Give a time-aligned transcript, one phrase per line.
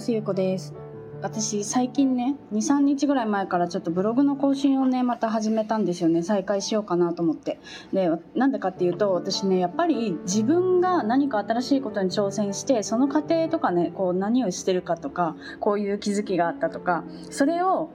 [0.00, 0.72] ますゆうこです。
[1.20, 6.22] 私最近ね23日ぐらい前からちょっとブログの更新をねまた始めたんですよね。
[6.22, 7.60] 再開しようかなと思って。
[7.92, 17.90] でなんでかっていうと私ねやっぱり自分が何か新しいことに挑戦してその過程とかねこう何をしてるかとかこういう気づきがあったとかそれを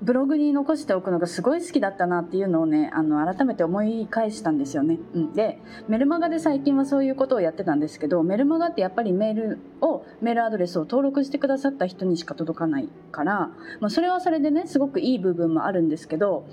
[0.00, 5.58] ブログに残しておくのがすごい好きだったなっていうのをねあの改めて思い返したんですよね、うん、で
[5.88, 16.46] メルマガで最近はそういうことをやってたんですけどメルマガってやっぱりメールをメールアドレスを登録してくださった人にしか届かないから、まあ、それはそれでねすごくいい部分もあるんですけど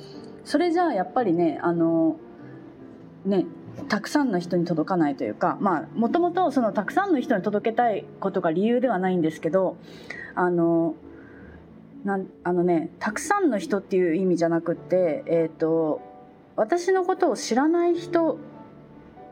[0.44, 2.18] それじゃあやっぱりねあの
[3.26, 3.46] ね
[3.90, 9.78] たくさんの人に届かないというかまあもともとそのたくさんの人に届けたいことが理由ではないんですけど
[10.34, 10.96] あの
[12.06, 16.02] なんあのねたくさんの人っていう意味じゃなくって、えーと、
[16.56, 18.38] 私のことを知らない人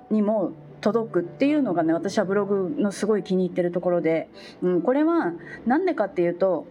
[0.10, 4.28] にも届くっていうのがね私はブログのすごい気に入ってるところで、
[4.64, 5.34] うん、これは
[5.66, 6.66] 何でかっていうと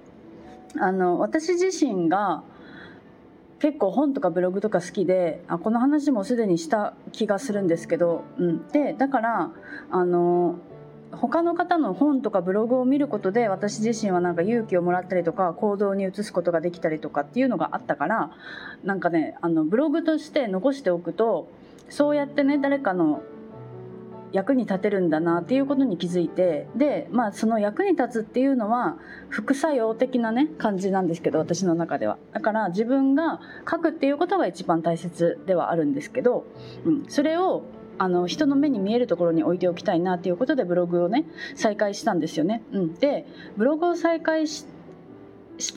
[0.79, 2.43] あの私自身が
[3.61, 9.51] 結構本とかブログとか好きであこの話もすでにした気がするんですけど、うん、でだから
[9.91, 10.57] あの
[11.13, 18.31] 他の方の本とかブログを見ることで私自身はなんか勇気をもらったりとか行動に移すことができたりとかっていうのがあったから
[18.83, 21.49] なんかねあのブログとして残しておくと
[21.91, 23.23] そうやってね誰かの
[24.33, 28.97] 役に立てるんだなっていうことに気づいてでまあその役に立つっていうのは
[29.29, 32.17] 副作用的なね感じなんですけど私の中では。
[32.33, 33.41] だから自分が
[33.71, 36.47] 書くっていうことが一番大切ではあるんですけど、
[36.87, 37.63] うん、それを
[38.03, 42.65] あの人の目に見えるところに置いておきたいなっていうことでブログをね再開したんですよね。
[42.73, 44.67] うん、でブログを再開し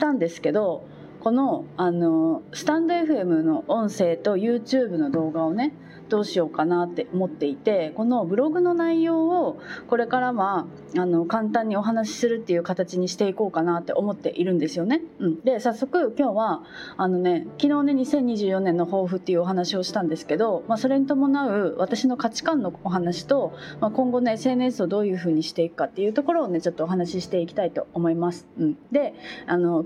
[0.00, 0.84] たんですけど
[1.20, 5.72] このあのスタンド FM の音声と YouTube の動画をね
[6.08, 15.02] どうしようかなって思っていてこのブログの内容をこれからはあの簡単にお話しするっていう形にしていこうかなって思っているんですよね。
[15.18, 16.62] うん、で早速今日は
[16.96, 28.46] あのね昨日ね2024年の抱負っていうお話をしたんですけど、まあ、それに伴う私の価値観のお話と、まあ、今後ね SNS をどういうふうにしていくかっていうところをねちょっとお話ししていきたいと思います。
[28.58, 29.14] うん、で
[29.46, 29.84] あの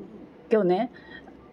[0.50, 0.92] 今日ね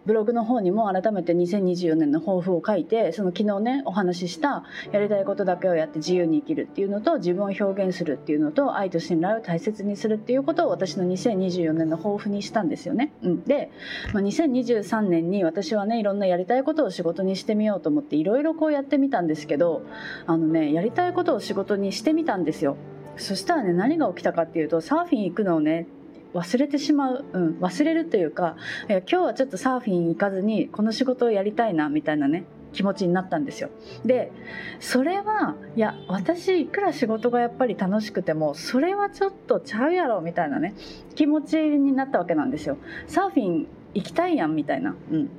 [0.08, 13.12] ブログの方にも改めて2024年の抱負を書いてその昨日ねお話ししたやりたいことだけをやって自由に生きるっていうのと自分を表現するっていうのと愛と信頼を大切にするっていうことを私の2024年の抱負にしたんですよね。
[13.22, 13.70] うん、で、
[14.14, 19.82] まあ、2023年に私はねいろんなやりたいことを仕事にしてみようと思っていろいろこうやってみたんですけど
[20.24, 22.78] あのねやりたいことを仕事にしてみたんですよ。
[23.18, 25.86] そしたらね何が起きたかっていうとサーフィン行くのをね
[26.34, 28.56] 忘れてしまう、うん、忘れるというか
[28.88, 33.70] いや今日はちょっとサーフィン行かずにこの仕事をやりたいなみたいなね気持ちになったんですよ。
[34.04, 34.30] で
[34.78, 40.74] それはいや私いくら仕事がやっぱり楽しくてもそれはちょっとちゃうやろみたいなね
[41.14, 42.76] 気持ちになったわけなんですよ。
[43.06, 45.30] サーフィン行きたいやんみたいな、うん、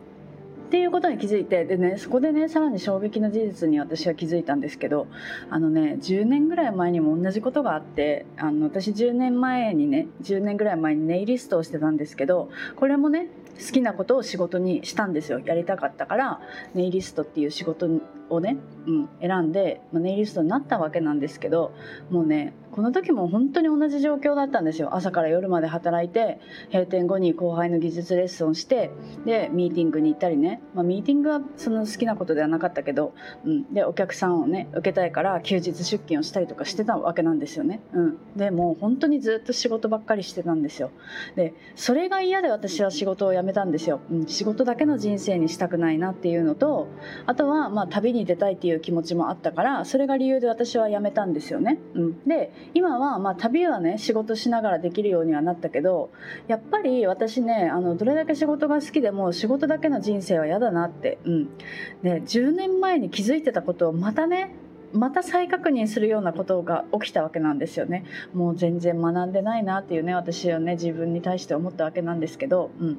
[0.69, 5.07] っていうことに気づいてでねそこでねさらに衝撃の事実に私は気づいたんですけど
[5.49, 15.39] あのね10年ぐらい前にも同じことがあってあの私10年前にね10年ぐらい前にネイリストをしてたんですけどこれもね好きなことを仕事にしたんですよ。
[15.39, 16.39] やりたかったから
[16.75, 17.87] ネイリストっていう仕事
[18.29, 18.57] をね、
[18.87, 21.73] うん、選んで、まあ、ネイリストになったわけなんですけど
[22.09, 24.95] もうねこの時も本当に同じ状況だったんですよ。
[24.95, 26.39] 朝から夜まで働いて
[26.71, 28.91] 閉店後に後輩の技術レッスンをして
[29.25, 33.13] でミーティングに行ったりね、まあ、ミーティングはその好きなことではなかったけど、
[33.43, 40.91] うん、でお客さんをね受けたいから休日出勤をしたりとかしてたわけなんですよね、うん、でもう本当にずっと仕事ばっかりしてたんですよ。
[41.35, 46.87] でそれが嫌で私は仕事を辞めたんですよ、うん、仕事だけの人生にしたくないなっていうのと
[47.25, 56.11] あとはまあ旅にに出たいっていう気持ちもあったからそれが理由で私は辞めたんですよね、うん、で今はまあ旅はね仕事しながらできるようにはなったけど
[56.47, 61.57] やっぱり私ねあのどれだけ仕事が好きでも仕事だけの人生は嫌だなって、うん、
[62.03, 64.53] で10年前に気づいてたことをまたね
[64.93, 68.05] また再確認するようなことが起きたわけなんですよね。
[68.33, 72.97] もう全然学んでないなっていうね私はね自分に対して思ったわけなんですけど、うん、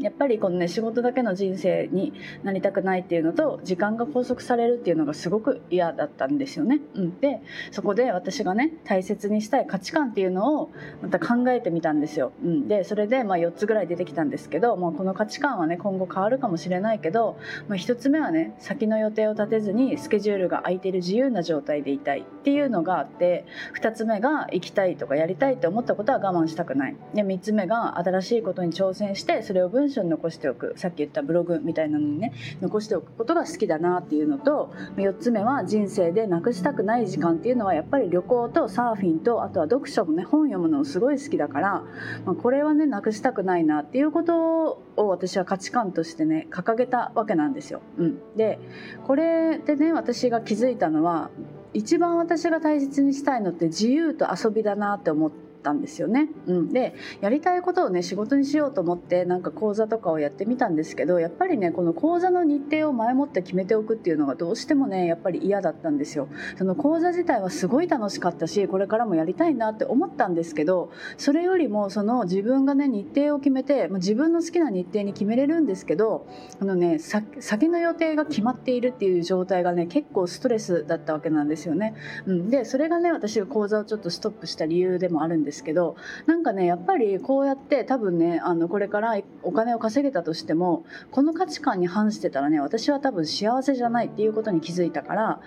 [0.00, 2.12] やっぱりこのね仕事だけの人生に
[2.42, 6.80] なりたくないっていうのと時間が拘束されるっていうのがすごく嫌だったんですよね。
[6.94, 10.70] うん、でそこで私がね大切にしたい価値観っていうのを
[11.02, 12.32] また考えてみたんですよ。
[12.42, 17.36] うん、でそれでまあ4つぐらい出てきたんですけどもうこの価値観はね今後変わるかもしれないけど、
[17.68, 23.46] まあ、1つ目はね先の予定を立てずにスケジュールが空いてる自由な状態でいたいっていうのがあって
[23.80, 32.32] 2つ目が行きたいとかやりたいって思ったことは我慢したくないで3つ目が新しいことに挑戦してそれを分文章に残しておくさっき言ったブログみたいなのにね
[32.62, 41.82] 残しておくことが好きだなっていうのと4つ目は人生でなくしたくない時間っていうのはやっぱり旅行とサーフィンとあとは読書もね本読むのすごい好きだから、
[42.24, 47.82] まあ、これはねなくしたくないなっていうことを私は価値観としてね掲げたわけなんですよ。
[47.98, 48.58] うん、で
[49.06, 51.30] これでね私が気づいたのは
[51.74, 55.43] 一番私が大切にしたいのって自由と遊びだなって思って。
[55.64, 56.28] ったんですよね。
[56.46, 66.28] うん、でやりたいことをね仕事にしようと思ってなんか講座とかをやってみたんですけどやっぱりねこの講座の日程を前もって決めておくっていうのがどうしてもねやっぱり嫌だったんですよ。
[66.58, 76.26] その講座自体はすごい楽しかったしこれからもやりたいなって思ったんですけどそれよりもその自分がね日程を決めて、ま、自分の好きな日程に決めれるんですけど
[76.60, 81.94] あのね先の予定が決まっているっていう状態がね結構ストレスだったわけなんですよね。
[82.26, 85.96] うん、でそれがね私が講座をちょっとストップした理由でもあるんですですけど
[86.26, 95.40] なんかねやっぱりこうやって多分ねあのこれからお金を稼げたとしてもこの価値観に反してたらね私は多分幸せじゃないっていうことに気づいたから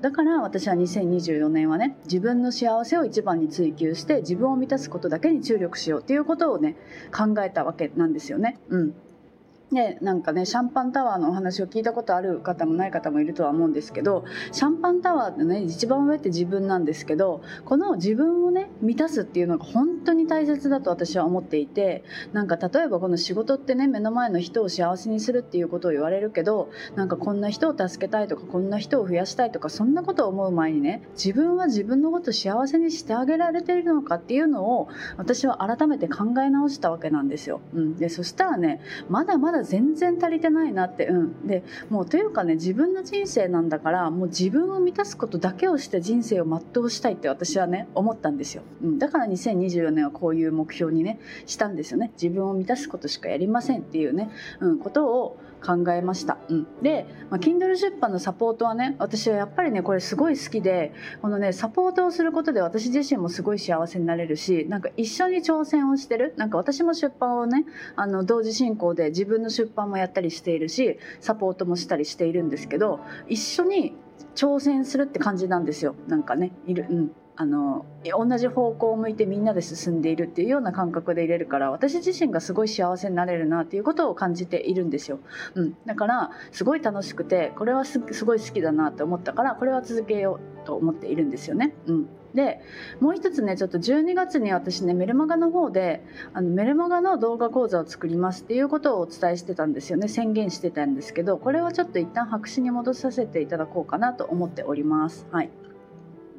[0.00, 6.76] だから私は2024年はね自分の幸せを一番に追求して自分を満たすことだけに注力しようっていうことをね
[7.12, 8.58] 考えたわけなんですよね。
[8.68, 8.94] うん
[9.72, 34.88] でなんかねシャンパンタワーのお話を聞いたことある方もない方もいるとは思うんですけどシャンパンタワーってね一番上って自分なんですけどこの自分をね満たすっていうのが本当に大切だと私は思っていてなんか例えばこの仕事ってね目の前の人を幸せにするっていうことを言われるけどなんかこんな人を助けたいとかこんな人を増やしたいとかそんなことを思う前にね自分は自分のことを幸せにしてあげられているのかっていうのを
[35.18, 37.60] 私は改めて考え直したわけなんですよ。
[37.74, 38.80] うん、でそしたらね
[39.10, 41.06] まだまだだ全然足りてないなって。
[41.06, 41.46] うん。
[41.46, 52.12] でもうというかね自分の人生なんだからもう自分を満たすことだけをして人生を全うしたいって私はね思ったんですよ、うん、だから2024年はこういう目標にねしたんですよね。
[52.20, 56.38] 自分を満たすことしかやりませんっていうね、うん、ことを考えました。
[56.48, 66.34] うん、で、まあ、Kindle 出版のサポートはね私はやっぱりねこれすごい好きでこのねサポートをすることで私自身もすごい幸せになれるしなんか一緒に挑戦をしてる。
[66.36, 67.64] なんか私も出版をね
[67.96, 73.96] あの同時進行で自分の出版もやったりしているしサポートもしたりしているんですけど一緒に
[74.34, 75.94] 挑戦するって感じなんですよ。
[76.06, 85.20] なんかねいる、うん、あの同じ方向を向いてみんなで進んでいるっていうような感覚で入れるから私自身がすごい幸せになれるなっていうことを感じているんですよ、
[85.54, 92.60] うん、だからすごい楽しくてこれはすごい好きだなって思ったからこれは続けようと思っているんですよね、うん、で
[92.98, 96.02] もう一つねちょっと12月に私ねメルマガの方で
[96.32, 100.08] あのメルマガの動画講座を作りますっていうことをお伝えしてたんですよね。
[100.08, 105.28] 宣言してたんですけどこれはちょっと一旦白紙に戻させていただこうかなと思っております。
[105.30, 105.50] はい。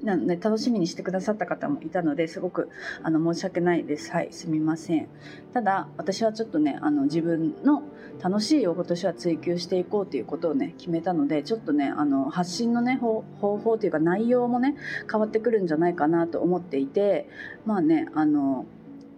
[0.03, 2.69] なので楽しみにしてくださった方もいたのですごく
[3.03, 4.11] あの申し訳ないです。
[4.11, 5.07] はいすみません。
[5.53, 7.83] ただ私はちょっとねあの自分の
[8.21, 14.75] 楽しいを今年は追求していこうということをね決めたのでちょっとねあの発信のね方法というか内容もね
[15.09, 17.29] 変わってくるんじゃないかなと思っていて
[17.65, 18.65] まあねあの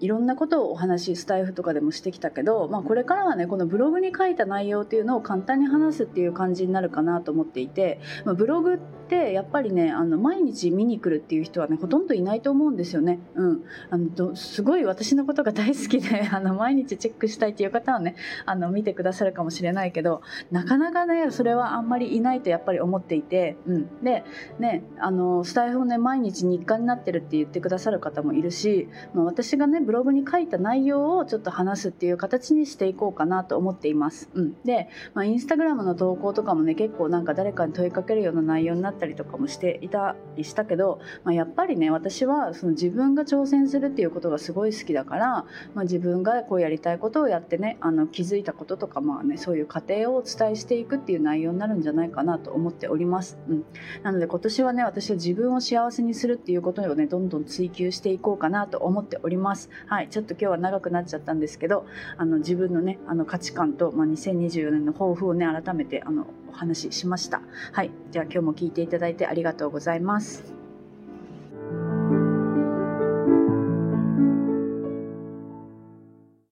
[0.02, 13.20] いろんなことをお話スタイフとかでもしてきたけど、まあ、これからはねこのブログに書いた内容っていうのを簡単に話すっていう感じになるかなと思っていて、まあ、ブログってやっぱりねあの毎日見に来るっていう人はねほとんどいないと思うんですよね。
[13.36, 18.16] うん、あのすごい私のことが大好きで あの毎日チェックしたいっていう方はね
[18.46, 24.24] あの見てくださるかもしれないけどなかなかねそれはあんまりいないとやっぱり思っていて、うん、で
[24.58, 34.30] ねあのスタイフをね毎日日課になってるって言ってくださる方もいるし、まあ、私がねブログに書いた内容をちょっと話すっていう形にしていこうかなと思っています。
[34.34, 45.28] うん、で、まあ、インスタグラムの投稿とかもね結構なんか誰かに問いかけるような内容になったりとかもしていたりしたけど、まあ、やっぱりね私はその自分が挑戦するっていうことがすごい好きだから、
[45.76, 53.38] まあ、自分がこうやりたいことをやってねあの気づいたこととか、まあね、そういう過程をお伝えしていくっていう内容になるんじゃないかなと思っております。
[53.50, 53.66] うん、
[54.04, 59.70] なので今年はね私は自分を幸せにするっていうことをねどんどん追求していこうかなと思っております。
[59.88, 61.86] はい、ちょっと今日は長くなっちゃったんですけど
[62.18, 67.42] あの自分のねあの価値観と、まあ、2024年の抱負をね改めてあのお話ししました。
[67.72, 70.61] はい、じゃあ今日も聞いていただいてありがとうございます。